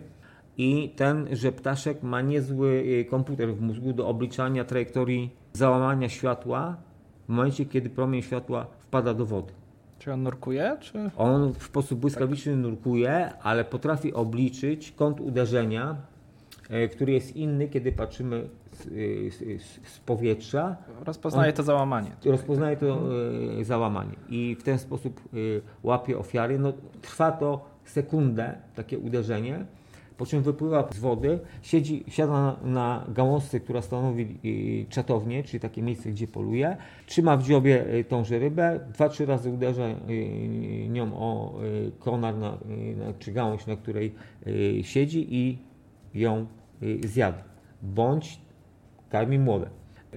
[0.57, 6.77] I tenże ptaszek ma niezły y, komputer w mózgu do obliczania trajektorii załamania światła
[7.25, 9.53] w momencie, kiedy promień światła wpada do wody.
[9.99, 11.11] Czy on nurkuje, czy...
[11.17, 15.95] On w sposób błyskawiczny nurkuje, ale potrafi obliczyć kąt uderzenia,
[16.85, 22.11] y, który jest inny, kiedy patrzymy z, y, z, z powietrza Rozpoznaje On- to załamanie.
[22.25, 22.99] rozpoznaje to
[23.59, 25.37] e, załamanie i w ten sposób e,
[25.83, 26.59] łapie ofiary.
[26.59, 29.65] No, trwa to sekundę, takie uderzenie,
[30.17, 35.59] po czym wypływa z wody, siedzi, siada na, na gałązce, która stanowi e, czatownię, czyli
[35.59, 39.97] takie miejsce, gdzie poluje, trzyma w dziobie e, tąże rybę, dwa, trzy razy uderza e,
[40.89, 41.59] nią o
[41.99, 42.57] konar na,
[43.19, 44.15] czy gałąź, na której
[44.81, 45.57] siedzi i
[46.13, 46.45] ją
[47.05, 47.43] zjada.
[47.81, 48.39] Bądź
[49.09, 49.69] karmi młode.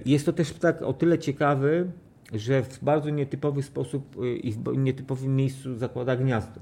[0.05, 1.91] Jest to też ptak o tyle ciekawy,
[2.33, 6.59] że w bardzo nietypowy sposób y, i w nietypowym miejscu zakłada gniazdo.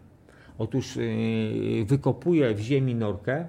[0.58, 3.48] Otóż y, wykopuje w ziemi norkę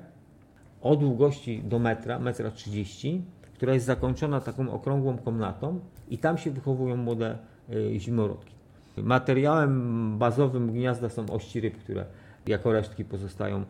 [0.80, 3.22] o długości do metra, metra 30,
[3.54, 7.38] która jest zakończona taką okrągłą komnatą i tam się wychowują młode
[7.70, 8.54] y, zimorodki.
[8.96, 12.04] Materiałem bazowym gniazda są ości ryb, które
[12.46, 13.64] jako resztki pozostają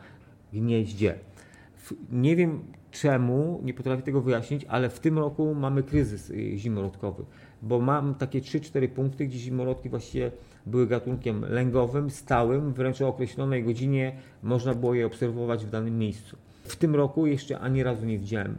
[0.53, 1.15] w gnieździe.
[2.13, 7.25] Nie wiem czemu, nie potrafię tego wyjaśnić, ale w tym roku mamy kryzys y, zimorodkowy,
[7.63, 10.31] bo mam takie 3-4 punkty, gdzie zimorodki właściwie
[10.67, 16.37] były gatunkiem lęgowym, stałym, wręcz o określonej godzinie można było je obserwować w danym miejscu.
[16.65, 18.57] W tym roku jeszcze ani razu nie widziałem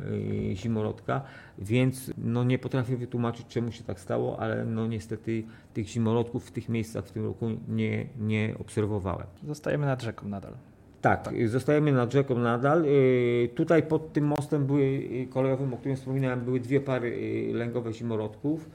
[0.52, 1.22] y, zimorodka,
[1.60, 6.52] więc no nie potrafię wytłumaczyć, czemu się tak stało, ale no niestety tych zimorodków w
[6.52, 9.28] tych miejscach w tym roku nie, nie obserwowałem.
[9.48, 10.54] Zostajemy nad rzeką nadal.
[11.02, 12.86] Tak, y, zostajemy nad rzeką nadal.
[12.86, 17.94] Y, Tutaj pod tym mostem były y, kolejowym, o którym wspominałem, były dwie pary lęgowe
[17.94, 18.70] zimorodków.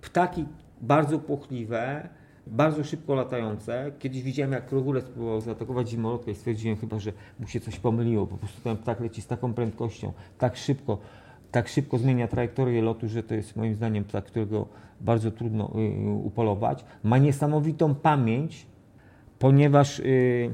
[0.00, 0.44] Ptaki
[0.80, 2.08] bardzo płochliwe,
[2.46, 3.92] bardzo szybko latające.
[3.98, 8.26] Kiedyś widziałem, jak krogulec próbował zaatakować zimorodka i stwierdziłem chyba, że mu się coś pomyliło.
[8.26, 10.98] Po prostu ten ptak leci z taką prędkością, tak szybko,
[11.50, 14.66] tak szybko zmienia trajektorię lotu, że to jest moim zdaniem ptak, którego
[15.00, 16.84] bardzo trudno y, upolować.
[17.02, 18.66] Ma niesamowitą pamięć,
[19.38, 20.50] ponieważ y,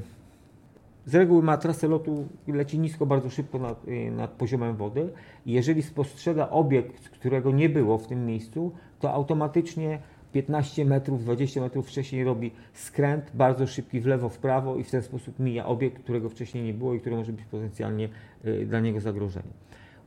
[1.06, 5.12] z reguły ma trasę lotu, leci nisko, bardzo szybko nad, y, nad poziomem wody
[5.46, 9.98] i jeżeli spostrzega obiekt, którego nie było w tym miejscu, to automatycznie
[10.32, 14.90] 15 metrów, 20 metrów wcześniej robi skręt bardzo szybki w lewo, w prawo i w
[14.90, 18.08] ten sposób mija obiekt, którego wcześniej nie było i który może być potencjalnie
[18.44, 19.52] y, dla niego zagrożeniem.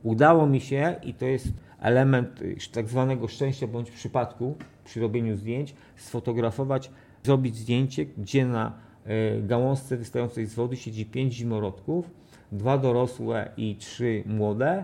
[0.03, 1.47] Udało mi się, i to jest
[1.81, 6.91] element y, tak zwanego szczęścia bądź przypadku przy robieniu zdjęć, sfotografować,
[7.23, 8.73] zrobić zdjęcie, gdzie na
[9.07, 12.09] y, gałązce wystającej z wody siedzi pięć zimorodków,
[12.51, 14.83] dwa dorosłe i trzy młode,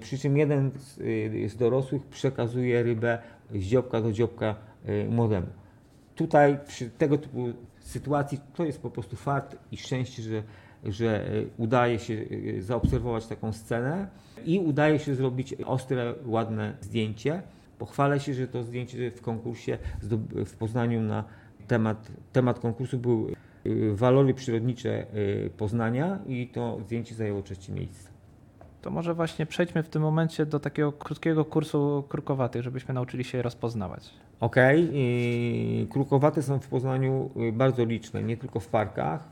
[0.00, 0.96] przy czym jeden z,
[1.52, 3.18] z dorosłych przekazuje rybę
[3.54, 4.54] z dziobka do dziobka
[5.08, 5.46] młodemu.
[6.14, 10.42] Tutaj przy tego typu sytuacji to jest po prostu fakt i szczęście, że,
[10.84, 11.26] że
[11.58, 12.24] udaje się
[12.58, 14.08] zaobserwować taką scenę
[14.44, 17.42] i udaje się zrobić ostre, ładne zdjęcie.
[17.78, 19.78] Pochwalę się, że to zdjęcie w konkursie
[20.46, 21.24] w Poznaniu na
[21.66, 23.28] temat, temat konkursu był
[23.66, 25.06] y, walory przyrodnicze
[25.46, 28.13] y, Poznania i to zdjęcie zajęło trzecie miejsce.
[28.84, 33.38] To może właśnie przejdźmy w tym momencie do takiego krótkiego kursu krukowatych, żebyśmy nauczyli się
[33.38, 34.10] je rozpoznawać.
[34.40, 35.92] Okej, okay.
[35.92, 39.28] krukowate są w Poznaniu y, bardzo liczne, nie tylko w parkach,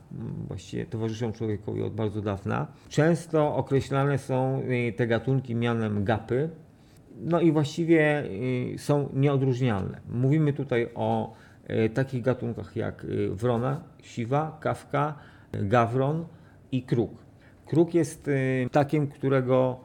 [0.47, 2.67] właściwie towarzyszą człowiekowi od bardzo dawna.
[2.89, 6.49] Często określane są y, te gatunki mianem gapy,
[7.21, 10.01] no i właściwie y, są nieodróżnialne.
[10.09, 11.33] Mówimy tutaj o
[11.93, 15.15] takich gatunkach jak wrona, siwa, kawka,
[15.51, 16.25] gawron
[16.71, 17.22] i kruk.
[17.73, 18.29] Kruk jest
[18.71, 19.79] takim, którego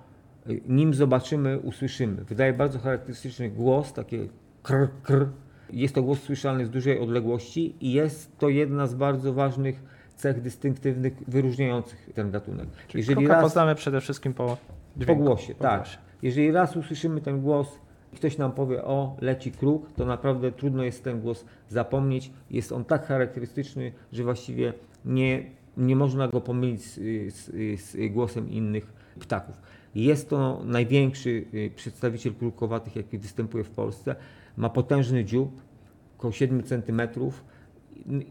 [0.68, 2.24] nim zobaczymy, usłyszymy.
[2.24, 4.28] Wydaje bardzo charakterystyczny głos, takie
[4.62, 5.28] kr, kr.
[5.72, 9.82] Jest to głos słyszalny z dużej odległości i jest to jedna z bardzo ważnych
[10.16, 12.66] cech dystynktywnych wyróżniających ten gatunek.
[12.88, 14.56] Czyli Jeżeli raz, poznamy przede wszystkim po
[14.96, 15.54] dźwięku, po głosie.
[15.54, 15.80] Po tak.
[15.80, 15.98] Głosie.
[16.22, 17.78] Jeżeli raz usłyszymy ten głos,
[18.14, 22.32] ktoś nam powie, o, leci kruk, to naprawdę trudno jest ten głos zapomnieć.
[22.50, 24.72] Jest on tak charakterystyczny, że właściwie
[25.04, 26.94] nie, nie można go pomylić z,
[27.34, 29.60] z, z głosem innych ptaków.
[29.94, 34.16] Jest to największy y, przedstawiciel krukowatych, jaki występuje w Polsce
[34.56, 35.62] ma potężny dziób,
[36.18, 37.00] około 7 cm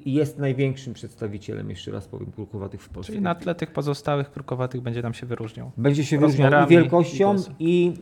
[0.06, 3.14] i jest największym przedstawicielem, jeszcze raz powiem, krukowatych w Polsce.
[3.14, 5.72] Czyli na tle tych pozostałych krukowatych będzie nam się wyróżniał.
[5.78, 7.94] Będzie się wyróżniał i wielkością i,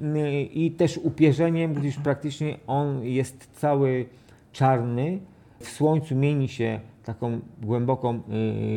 [0.53, 4.05] i, i też upierzeniem, gdyż praktycznie on jest cały
[4.51, 5.19] czarny.
[5.59, 8.21] W słońcu mieni się taką głęboką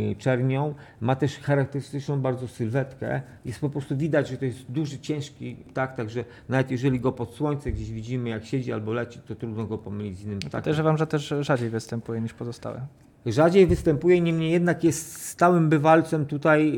[0.09, 0.75] yy, czernią.
[1.01, 3.23] Ma też charakterystyczną bardzo sylwetkę.
[3.45, 7.35] Jest po prostu widać, że to jest duży, ciężki ptak, także nawet jeżeli go pod
[7.35, 10.61] słońce gdzieś widzimy, jak siedzi albo leci, to trudno go pomylić z innym ptakiem.
[10.61, 12.87] Podejrzewam, że też rzadziej występuje niż pozostałe.
[13.27, 16.73] Rzadziej występuje, niemniej jednak jest stałym bywalcem tutaj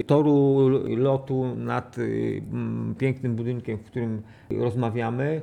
[0.00, 2.42] y, toru lotu nad y,
[2.98, 5.40] pięknym budynkiem, w którym rozmawiamy.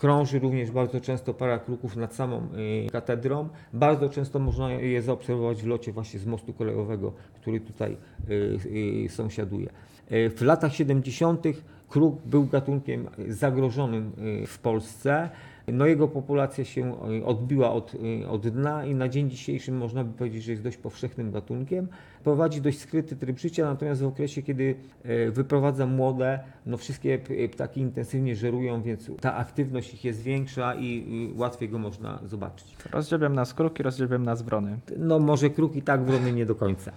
[0.00, 2.48] Krąży również bardzo często para kruków nad samą
[2.86, 3.48] y, katedrą.
[3.72, 7.96] Bardzo często można je zaobserwować w locie właśnie z mostu kolejowego, który tutaj
[8.30, 8.58] y,
[9.04, 9.70] y, sąsiaduje.
[10.10, 11.44] W latach 70.
[11.88, 14.12] kruk był gatunkiem zagrożonym
[14.46, 15.30] w Polsce.
[15.72, 20.04] No jego populacja się e, odbiła od, e, od dna i na dzień dzisiejszy można
[20.04, 21.88] by powiedzieć, że jest dość powszechnym gatunkiem.
[22.24, 27.18] Prowadzi dość skryty tryb życia, natomiast w okresie, kiedy e, wyprowadza młode, no wszystkie
[27.52, 32.76] ptaki intensywnie żerują, więc ta aktywność ich jest większa i łatwiej go można zobaczyć.
[32.92, 34.78] Rozdzielbiam nas kruki, rozdzielbiam nas wrony.
[34.98, 36.92] No może kruki tak, wrony nie do końca.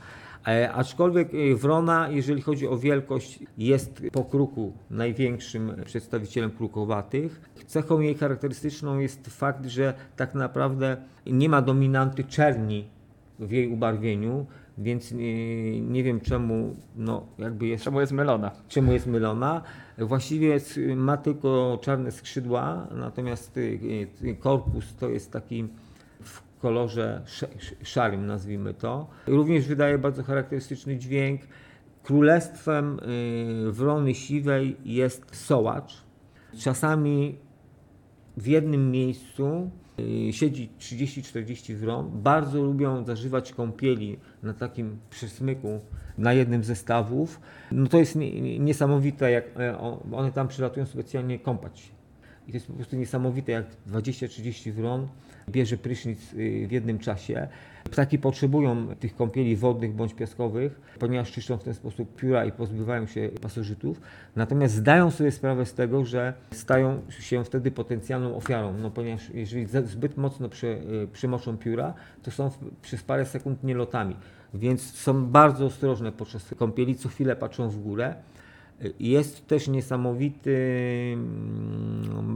[0.48, 7.42] E, aczkolwiek e, wrona, jeżeli chodzi o wielkość, jest po kruku największym przedstawicielem krukowatych.
[7.66, 12.88] Cechą jej charakterystyczną jest fakt, że tak naprawdę nie ma dominanty czerni
[13.40, 14.46] w jej ubarwieniu,
[14.78, 17.84] więc nie, nie, wiem czemu, no jakby jest...
[17.84, 18.52] Czemu jest mylona.
[18.68, 19.62] Czemu jest mylona.
[19.98, 20.58] Właściwie
[20.96, 23.60] ma tylko czarne skrzydła, natomiast
[24.28, 25.68] e, korpus to jest taki
[26.64, 27.22] kolorze
[27.84, 29.08] szarym, nazwijmy to.
[29.28, 31.42] Również wydaje bardzo charakterystyczny dźwięk.
[32.04, 36.04] Królestwem y, wrony siwej jest sołacz.
[36.60, 37.38] Czasami
[38.38, 39.72] w jednym miejscu
[40.30, 42.12] y, siedzi 30-40 wron.
[42.14, 45.80] Bardzo lubią zażywać kąpieli na takim przesmyku
[46.18, 47.40] na jednym ze stawów.
[47.72, 48.18] No to jest
[48.60, 49.78] niesamowite, jak e,
[50.12, 51.92] one tam przylatują specjalnie kąpać.
[52.48, 55.08] I to jest po prostu niesamowite, jak 20-30 wron
[55.50, 57.48] bierze prysznic y, w jednym czasie.
[57.84, 63.08] Ptaki potrzebują tych kąpieli wodnych bądź piaskowych, ponieważ czyszczą w ten sposób pióra i pozbywają
[63.08, 64.02] się pasożytów.
[64.36, 69.68] Natomiast zdają sobie sprawę z tego, że stają się wtedy potencjalną ofiarą, no ponieważ jeżeli
[69.86, 70.82] zbyt mocno przy,
[71.14, 72.52] przymoczą pióra, to są
[72.82, 74.16] przez parę sekund nielotami.
[74.54, 78.16] Więc są bardzo ostrożne podczas kąpieli, co chwilę patrzą w górę.
[79.00, 80.50] Jest też niesamowitym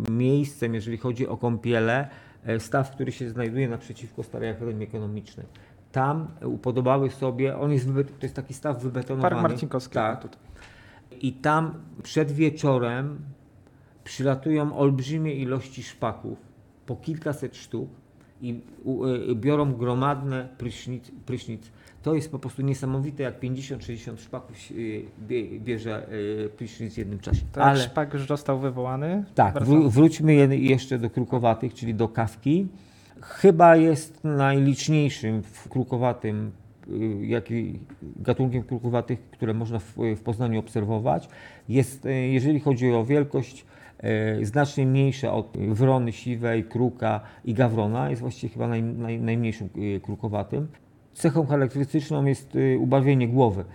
[0.09, 2.09] miejscem, jeżeli chodzi o kąpiele,
[2.59, 5.45] staw, który się znajduje naprzeciwko Starej Akademii Ekonomicznej.
[5.91, 7.87] Tam upodobały sobie, on jest,
[8.19, 9.35] to jest taki staw wybetonowany.
[9.35, 9.93] Park Marcinkowski.
[9.93, 10.21] Tak.
[10.21, 10.39] Tutaj.
[11.21, 13.19] I tam przed wieczorem
[14.03, 16.37] przylatują olbrzymie ilości szpaków,
[16.85, 17.89] po kilkaset sztuk
[18.41, 18.61] i
[19.31, 21.61] y, biorą gromadne prysznic, prysznic.
[22.03, 24.55] To jest po prostu niesamowite, jak 50-60 szpaków
[25.27, 26.07] bie, bierze
[26.45, 27.41] y, prysznic w jednym czasie.
[27.51, 27.79] To Ale...
[27.79, 29.23] szpak już został wywołany.
[29.35, 32.67] Tak, wró- wróćmy je- jeszcze do krukowatych, czyli do kawki.
[33.21, 36.51] Chyba jest najliczniejszym w krukowatym,
[36.89, 37.79] y, jaki,
[38.15, 41.29] gatunkiem krukowatych, które można w, w Poznaniu obserwować.
[41.69, 43.65] Jest, jeżeli chodzi o wielkość,
[44.41, 48.09] znacznie mniejsza od wrony siwej, kruka i gawrona.
[48.09, 50.67] Jest właściwie chyba naj, naj, najmniejszym y, krukowatym.
[51.13, 53.65] Cechą charakterystyczną jest y, ubarwienie głowy.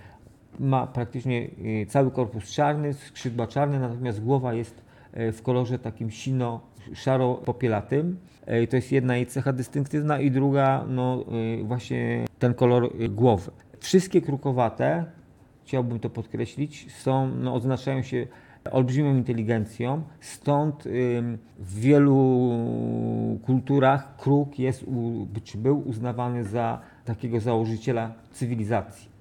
[0.60, 1.48] Ma praktycznie
[1.88, 4.82] cały korpus czarny, skrzydła czarne, natomiast głowa jest
[5.12, 8.16] e, w kolorze takim sino-szaro-popielatym.
[8.46, 11.24] E, To jest jedna jej cecha dystynktywna i druga, no
[11.64, 13.50] właśnie ten kolor głowy.
[13.80, 15.04] Wszystkie krukowate,
[15.64, 18.26] chciałbym to podkreślić, są, no, odznaczają się
[18.70, 20.84] olbrzymią inteligencją, stąd
[21.58, 22.50] w wielu
[23.46, 24.84] kulturach kruk jest,
[25.44, 29.12] czy był uznawany za takiego założyciela cywilizacji.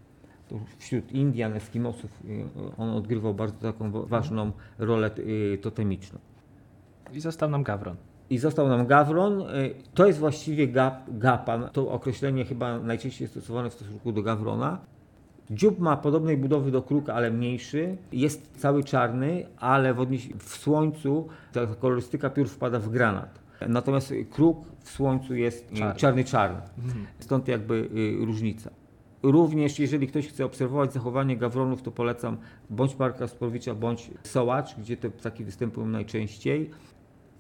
[0.78, 2.46] Wśród Indian, Eskimosów y,
[2.78, 6.20] on odgrywał bardzo taką wa- ważną rolę y, totemiczną.
[7.14, 7.96] I został nam gawron.
[8.30, 9.42] I został nam gawron.
[9.42, 11.70] Y, To jest właściwie gap, gapa.
[11.70, 14.78] To określenie chyba najczęściej stosowane w stosunku do gawrona.
[15.52, 17.98] Dziób ma podobnej budowy do kruka, ale mniejszy.
[18.12, 20.06] Jest cały czarny, ale w,
[20.38, 23.40] w słońcu ta kolorystyka piór wpada w granat.
[23.68, 26.00] Natomiast kruk w słońcu jest Czarny.
[26.00, 26.62] czarny-czarny.
[27.20, 27.90] Stąd jakby
[28.22, 28.70] y, różnica.
[29.24, 32.38] Również jeżeli ktoś chce obserwować zachowanie gawronów, to polecam
[32.70, 36.70] bądź Parka Sporowicza, bądź Sołacz, gdzie te ptaki występują najczęściej.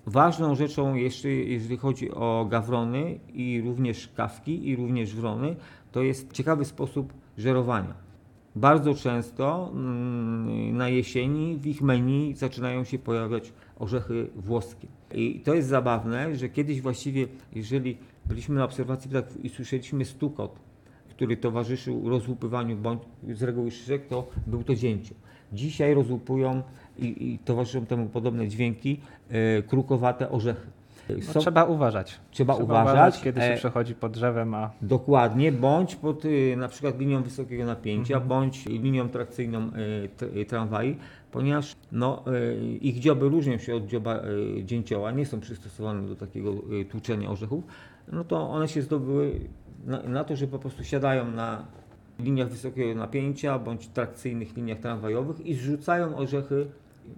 [0.05, 5.55] Ważną rzeczą jeszcze, jeżeli chodzi o gawrony i również kawki i również wrony,
[5.91, 7.93] to jest ciekawy sposób żerowania.
[8.55, 14.87] Bardzo często mm, na jesieni w ich menu zaczynają się pojawiać orzechy włoskie.
[15.13, 20.59] I to jest zabawne, że kiedyś właściwie, jeżeli byliśmy na obserwacji ptaków i słyszeliśmy stukot,
[21.09, 23.01] który towarzyszył rozłupywaniu bądź
[23.33, 25.17] z reguły szyszek, to był to dzięcioł.
[25.53, 26.63] Dzisiaj rozłupują
[26.99, 30.67] i, i towarzyszą temu podobne dźwięki e, krukowate orzechy.
[31.35, 32.19] No, trzeba uważać.
[32.31, 36.99] Trzeba uważać, kiedy się e, przechodzi pod drzewem, a Dokładnie, bądź pod y, na przykład
[36.99, 38.29] linią wysokiego napięcia, Mhm.
[38.29, 39.69] bądź linią trakcyjną
[40.23, 40.95] y, y, tramwaju,
[41.31, 42.23] ponieważ no,
[42.81, 44.19] ich dzioby różnią się od dzioba
[44.63, 46.53] dzięcioła, nie są przystosowane do takiego
[46.89, 47.63] tłuczenia orzechów,
[48.11, 49.39] no to one się zdobyły
[49.85, 51.65] na, na to, że po prostu siadają na
[52.19, 56.67] liniach wysokiego napięcia, bądź trakcyjnych liniach tramwajowych i zrzucają orzechy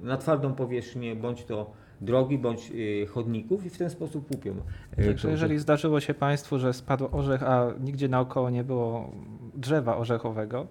[0.03, 1.71] na twardą powierzchnię, bądź to
[2.04, 4.54] drogi, bądź y, chodników i w ten sposób łupią.
[4.96, 9.12] Także jeżeli zdarzyło się Państwu, że spadł orzech, a nigdzie naokoło nie było
[9.56, 10.68] drzewa orzechowego,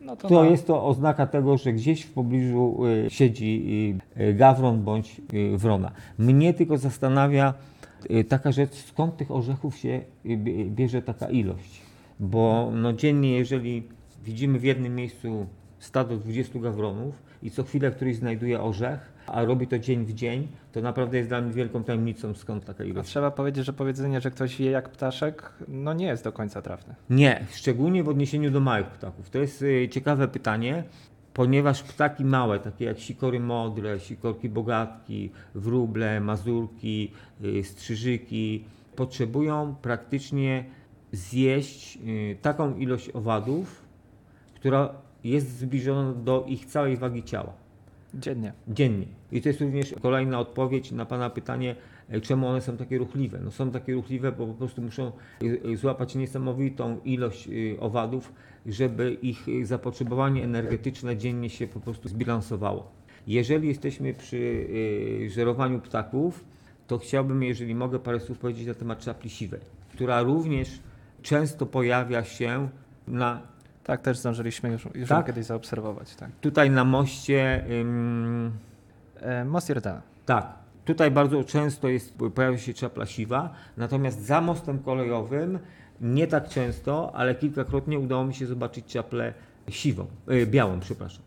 [0.00, 4.34] no to, To na- jest to oznaka tego, że gdzieś w pobliżu y, siedzi y,
[4.34, 5.20] gawron bądź
[5.56, 5.90] wrona.
[6.18, 7.54] Mnie tylko zastanawia
[8.28, 11.82] taka rzecz, skąd tych orzechów się bie- bierze taka ilość.
[12.20, 13.82] Bo no, dziennie, jeżeli
[14.24, 15.46] widzimy w jednym miejscu
[15.78, 20.48] stado 20 gawronów i co chwilę któryś znajduje orzech, a robi to dzień w dzień,
[20.72, 23.08] to naprawdę jest dla mnie wielką tajemnicą, skąd taka a ilość.
[23.08, 26.94] trzeba powiedzieć, że powiedzenie, że ktoś je jak ptaszek, no nie jest do końca trafne.
[27.10, 29.30] Nie, szczególnie w odniesieniu do małych ptaków.
[29.30, 30.84] To jest y, ciekawe pytanie,
[31.34, 37.12] ponieważ ptaki małe, takie jak sikory modre, sikorki bogatki, wróble, mazurki,
[37.44, 38.64] y, strzyżyki,
[38.96, 40.64] potrzebują praktycznie
[41.12, 43.82] zjeść y, taką ilość owadów,
[44.54, 47.67] która jest zbliżona do ich całej wagi ciała
[48.14, 48.52] Dziennie.
[48.68, 49.06] dziennie.
[49.32, 51.76] I to jest również kolejna odpowiedź na Pana pytanie,
[52.08, 53.40] e, czemu one są takie ruchliwe.
[53.44, 55.12] No są takie ruchliwe, bo po prostu muszą
[55.72, 58.32] e, złapać niesamowitą ilość e, owadów,
[58.66, 62.90] żeby ich zapotrzebowanie energetyczne dziennie się po prostu zbilansowało.
[63.26, 64.68] Jeżeli jesteśmy przy
[65.28, 66.44] żerowaniu ptaków,
[66.86, 69.60] to chciałbym, jeżeli mogę, parę słów powiedzieć na temat czapli siwej,
[69.92, 70.80] która również
[71.22, 72.68] często pojawia się
[73.08, 73.42] na
[73.88, 75.26] Tak też zdążyliśmy już, już Tak?
[75.26, 76.14] kiedyś zaobserwować.
[76.14, 76.30] Tak.
[76.40, 77.64] tutaj na moście.
[77.80, 78.52] ym,
[79.20, 80.02] E, Most Jordana.
[80.26, 80.46] Tak.
[80.84, 85.58] Tutaj bardzo często jest, pojawia się czapla siwa, natomiast za mostem kolejowym
[86.00, 89.34] nie tak często, ale kilkakrotnie udało mi się zobaczyć czaplę
[89.68, 91.22] siwą, e, białą, przepraszam.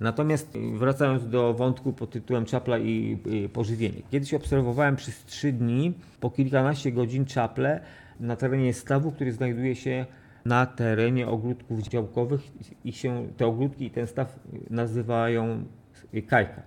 [0.00, 4.02] Natomiast e, wracając do wątku pod tytułem czapla i e, pożywienie.
[4.10, 7.80] Kiedyś obserwowałem przez trzy dni po kilkanaście godzin czaplę
[8.20, 10.06] na terenie stawu, który znajduje się
[10.44, 12.40] na terenie ogródków działkowych
[12.84, 14.38] i się te ogródki i ten staw
[14.70, 15.64] nazywają
[16.26, 16.62] Kajka.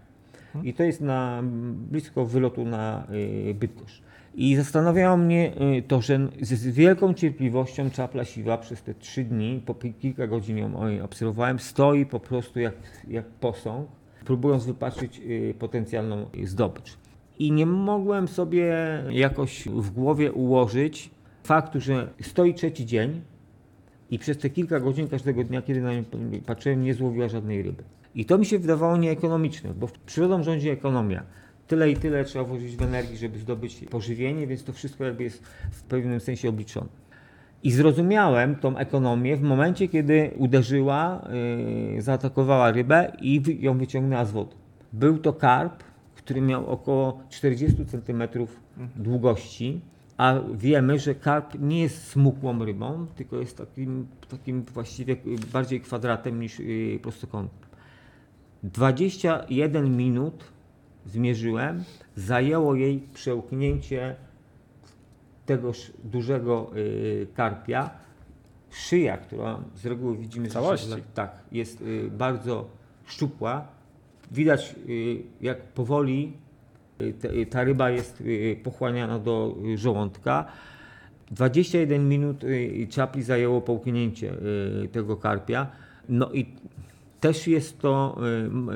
[0.63, 1.41] I to jest na,
[1.73, 3.07] blisko wylotu na
[3.49, 4.01] y, Bydgoszcz.
[4.35, 9.61] I zastanawiało mnie y, to, że z wielką cierpliwością czapla siwa przez te trzy dni,
[9.65, 10.71] po kilka godzin ją
[11.03, 12.75] obserwowałem, stoi po prostu jak,
[13.07, 13.87] jak posąg,
[14.25, 16.97] próbując wypatrzyć y, potencjalną zdobycz.
[17.39, 18.73] I nie mogłem sobie
[19.09, 21.11] jakoś w głowie ułożyć
[21.43, 23.21] faktu, że stoi trzeci dzień
[24.13, 26.03] i przez te kilka godzin każdego dnia, kiedy na nią
[26.45, 27.83] patrzyłem, nie złowiła żadnej ryby.
[28.15, 31.23] I to mi się wydawało nieekonomiczne, bo przyrodą rządzi ekonomia.
[31.67, 35.43] Tyle i tyle trzeba włożyć w energii, żeby zdobyć pożywienie, więc to wszystko jakby jest
[35.71, 36.87] w pewnym sensie obliczone.
[37.63, 41.27] I zrozumiałem tą ekonomię w momencie, kiedy uderzyła,
[41.95, 44.55] yy, zaatakowała rybę i ją wyciągnęła z wody.
[44.93, 45.83] Był to karp,
[46.15, 48.23] który miał około 40 cm
[48.95, 49.81] długości,
[50.17, 55.15] a wiemy, że karp nie jest smukłą rybą, tylko jest takim, takim właściwie
[55.53, 57.69] bardziej kwadratem niż yy, prostokątem.
[58.63, 60.43] 21 minut
[61.05, 61.83] zmierzyłem,
[62.15, 64.15] zajęło jej przełknięcie
[65.45, 67.89] tegoż dużego y, karpia.
[68.71, 70.87] Szyja, która z reguły widzimy Całości.
[71.13, 72.69] Tak, jest y, bardzo
[73.05, 73.67] szczupła.
[74.31, 76.42] Widać, y, jak powoli y, y,
[77.49, 80.45] ta ryba jest y, pochłaniana do y, żołądka.
[81.31, 84.33] 21 minut y, czapli zajęło połknięcie
[84.83, 85.67] y, tego karpia.
[86.09, 86.45] No i
[87.19, 88.17] też jest to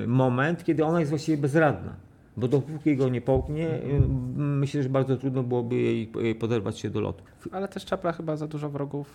[0.04, 1.94] y, moment, kiedy ona jest właściwie bezradna.
[2.38, 4.02] Bo dopóki go nie połknie, y,
[4.38, 7.24] myślę, że bardzo trudno byłoby jej y, poderwać się do lotu.
[7.52, 9.08] Ale też czapla chyba za dużo wrogów.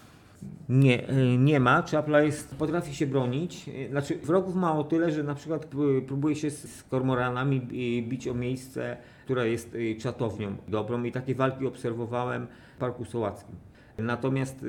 [0.69, 1.83] Nie, y, nie ma.
[1.83, 3.69] Czapla jest, potrafi się bronić.
[3.69, 5.65] Y, Znaczy, wrogów ma o tyle, że na przykład
[5.99, 7.61] y, próbuje się z kormoranami
[8.09, 13.57] bić o miejsce, które jest czatownią dobrą i takie walki obserwowałem w Parku Sołackim.
[13.99, 14.65] Natomiast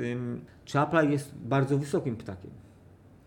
[0.65, 2.51] czapla jest bardzo wysokim ptakiem.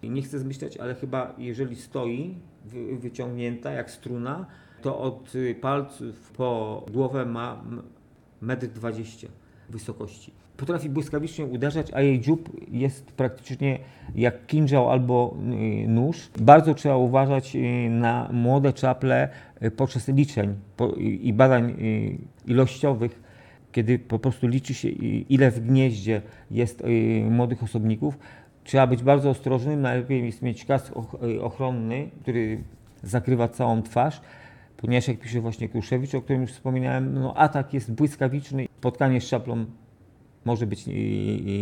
[0.03, 2.35] Nie chcę zmyślać, ale chyba jeżeli stoi
[2.65, 4.47] wy- wyciągnięta jak struna,
[4.83, 7.83] to od palców po głowę ma m-
[8.41, 9.29] metr 20
[9.71, 10.33] wysokości.
[10.57, 13.79] Potrafi błyskawicznie uderzać, a jej dziób jest praktycznie
[14.15, 15.37] jak kinżał albo
[15.85, 16.31] y, nóż.
[16.41, 19.29] Bardzo trzeba uważać y, na młode czaple
[19.63, 20.55] y, podczas liczeń
[21.01, 21.77] i badań
[22.47, 23.23] ilościowych,
[23.73, 24.89] kiedy po prostu liczy się
[25.29, 26.83] ile w gnieździe jest
[27.31, 28.19] młodych osobników.
[28.65, 32.63] Trzeba być bardzo ostrożnym, najlepiej jest mieć kask och- ochronny, który
[33.03, 34.21] zakrywa całą twarz,
[34.77, 39.25] ponieważ jak pisze właśnie Kruszewicz, o którym już wspominałem, no atak jest błyskawiczny, spotkanie z
[39.25, 39.65] czaplą
[40.47, 40.85] może być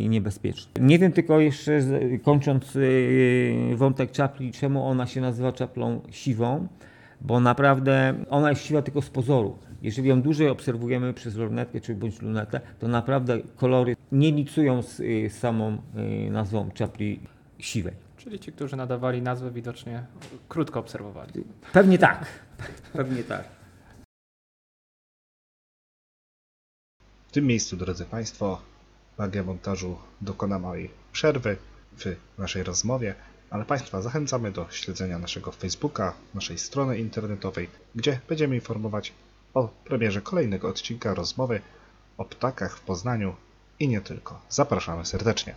[0.09, 0.72] niebezpieczne.
[0.80, 1.80] Nie wiem tylko jeszcze,
[2.22, 6.68] kończąc y, wątek czapli, czemu ona się nazywa czaplą siwą,
[7.20, 9.59] bo naprawdę ona jest siwa tylko z pozoru.
[9.82, 15.01] Jeżeli ją dłużej obserwujemy przez lornetkę czy bądź lunetę, to naprawdę kolory nie licują z
[15.01, 15.78] y, samą
[16.26, 17.20] y, nazwą czapli
[17.59, 17.95] siwej.
[18.16, 20.03] Czyli ci, którzy nadawali nazwę, widocznie
[20.49, 21.32] krótko obserwowali.
[21.72, 22.26] Pewnie tak.
[22.93, 23.45] Pewnie tak.
[27.26, 28.74] W tym miejscu, drodzy Państwo,
[29.18, 31.56] magia montażu dokona małej przerwy
[31.98, 33.14] w naszej rozmowie,
[33.50, 39.12] ale Państwa zachęcamy do śledzenia naszego Facebooka, naszej strony internetowej, gdzie będziemy informować
[39.54, 41.60] o premierze kolejnego odcinka rozmowy
[42.16, 43.34] o ptakach w Poznaniu
[43.80, 44.40] i nie tylko.
[44.48, 45.54] Zapraszamy serdecznie.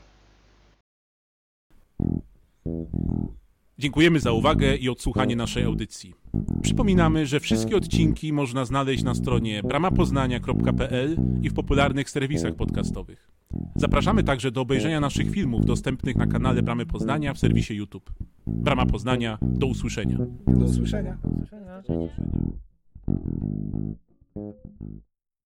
[3.80, 6.14] Dziękujemy za uwagę i odsłuchanie naszej audycji.
[6.62, 13.37] Przypominamy, że wszystkie odcinki można znaleźć na stronie bramapoznania.pl i w popularnych serwisach podcastowych.
[13.76, 18.12] Zapraszamy także do obejrzenia naszych filmów dostępnych na kanale Bramy Poznania w serwisie YouTube.
[18.48, 20.18] Brama Poznania, do usłyszenia.
[20.48, 21.18] Do usłyszenia.
[21.24, 21.78] Do usłyszenia.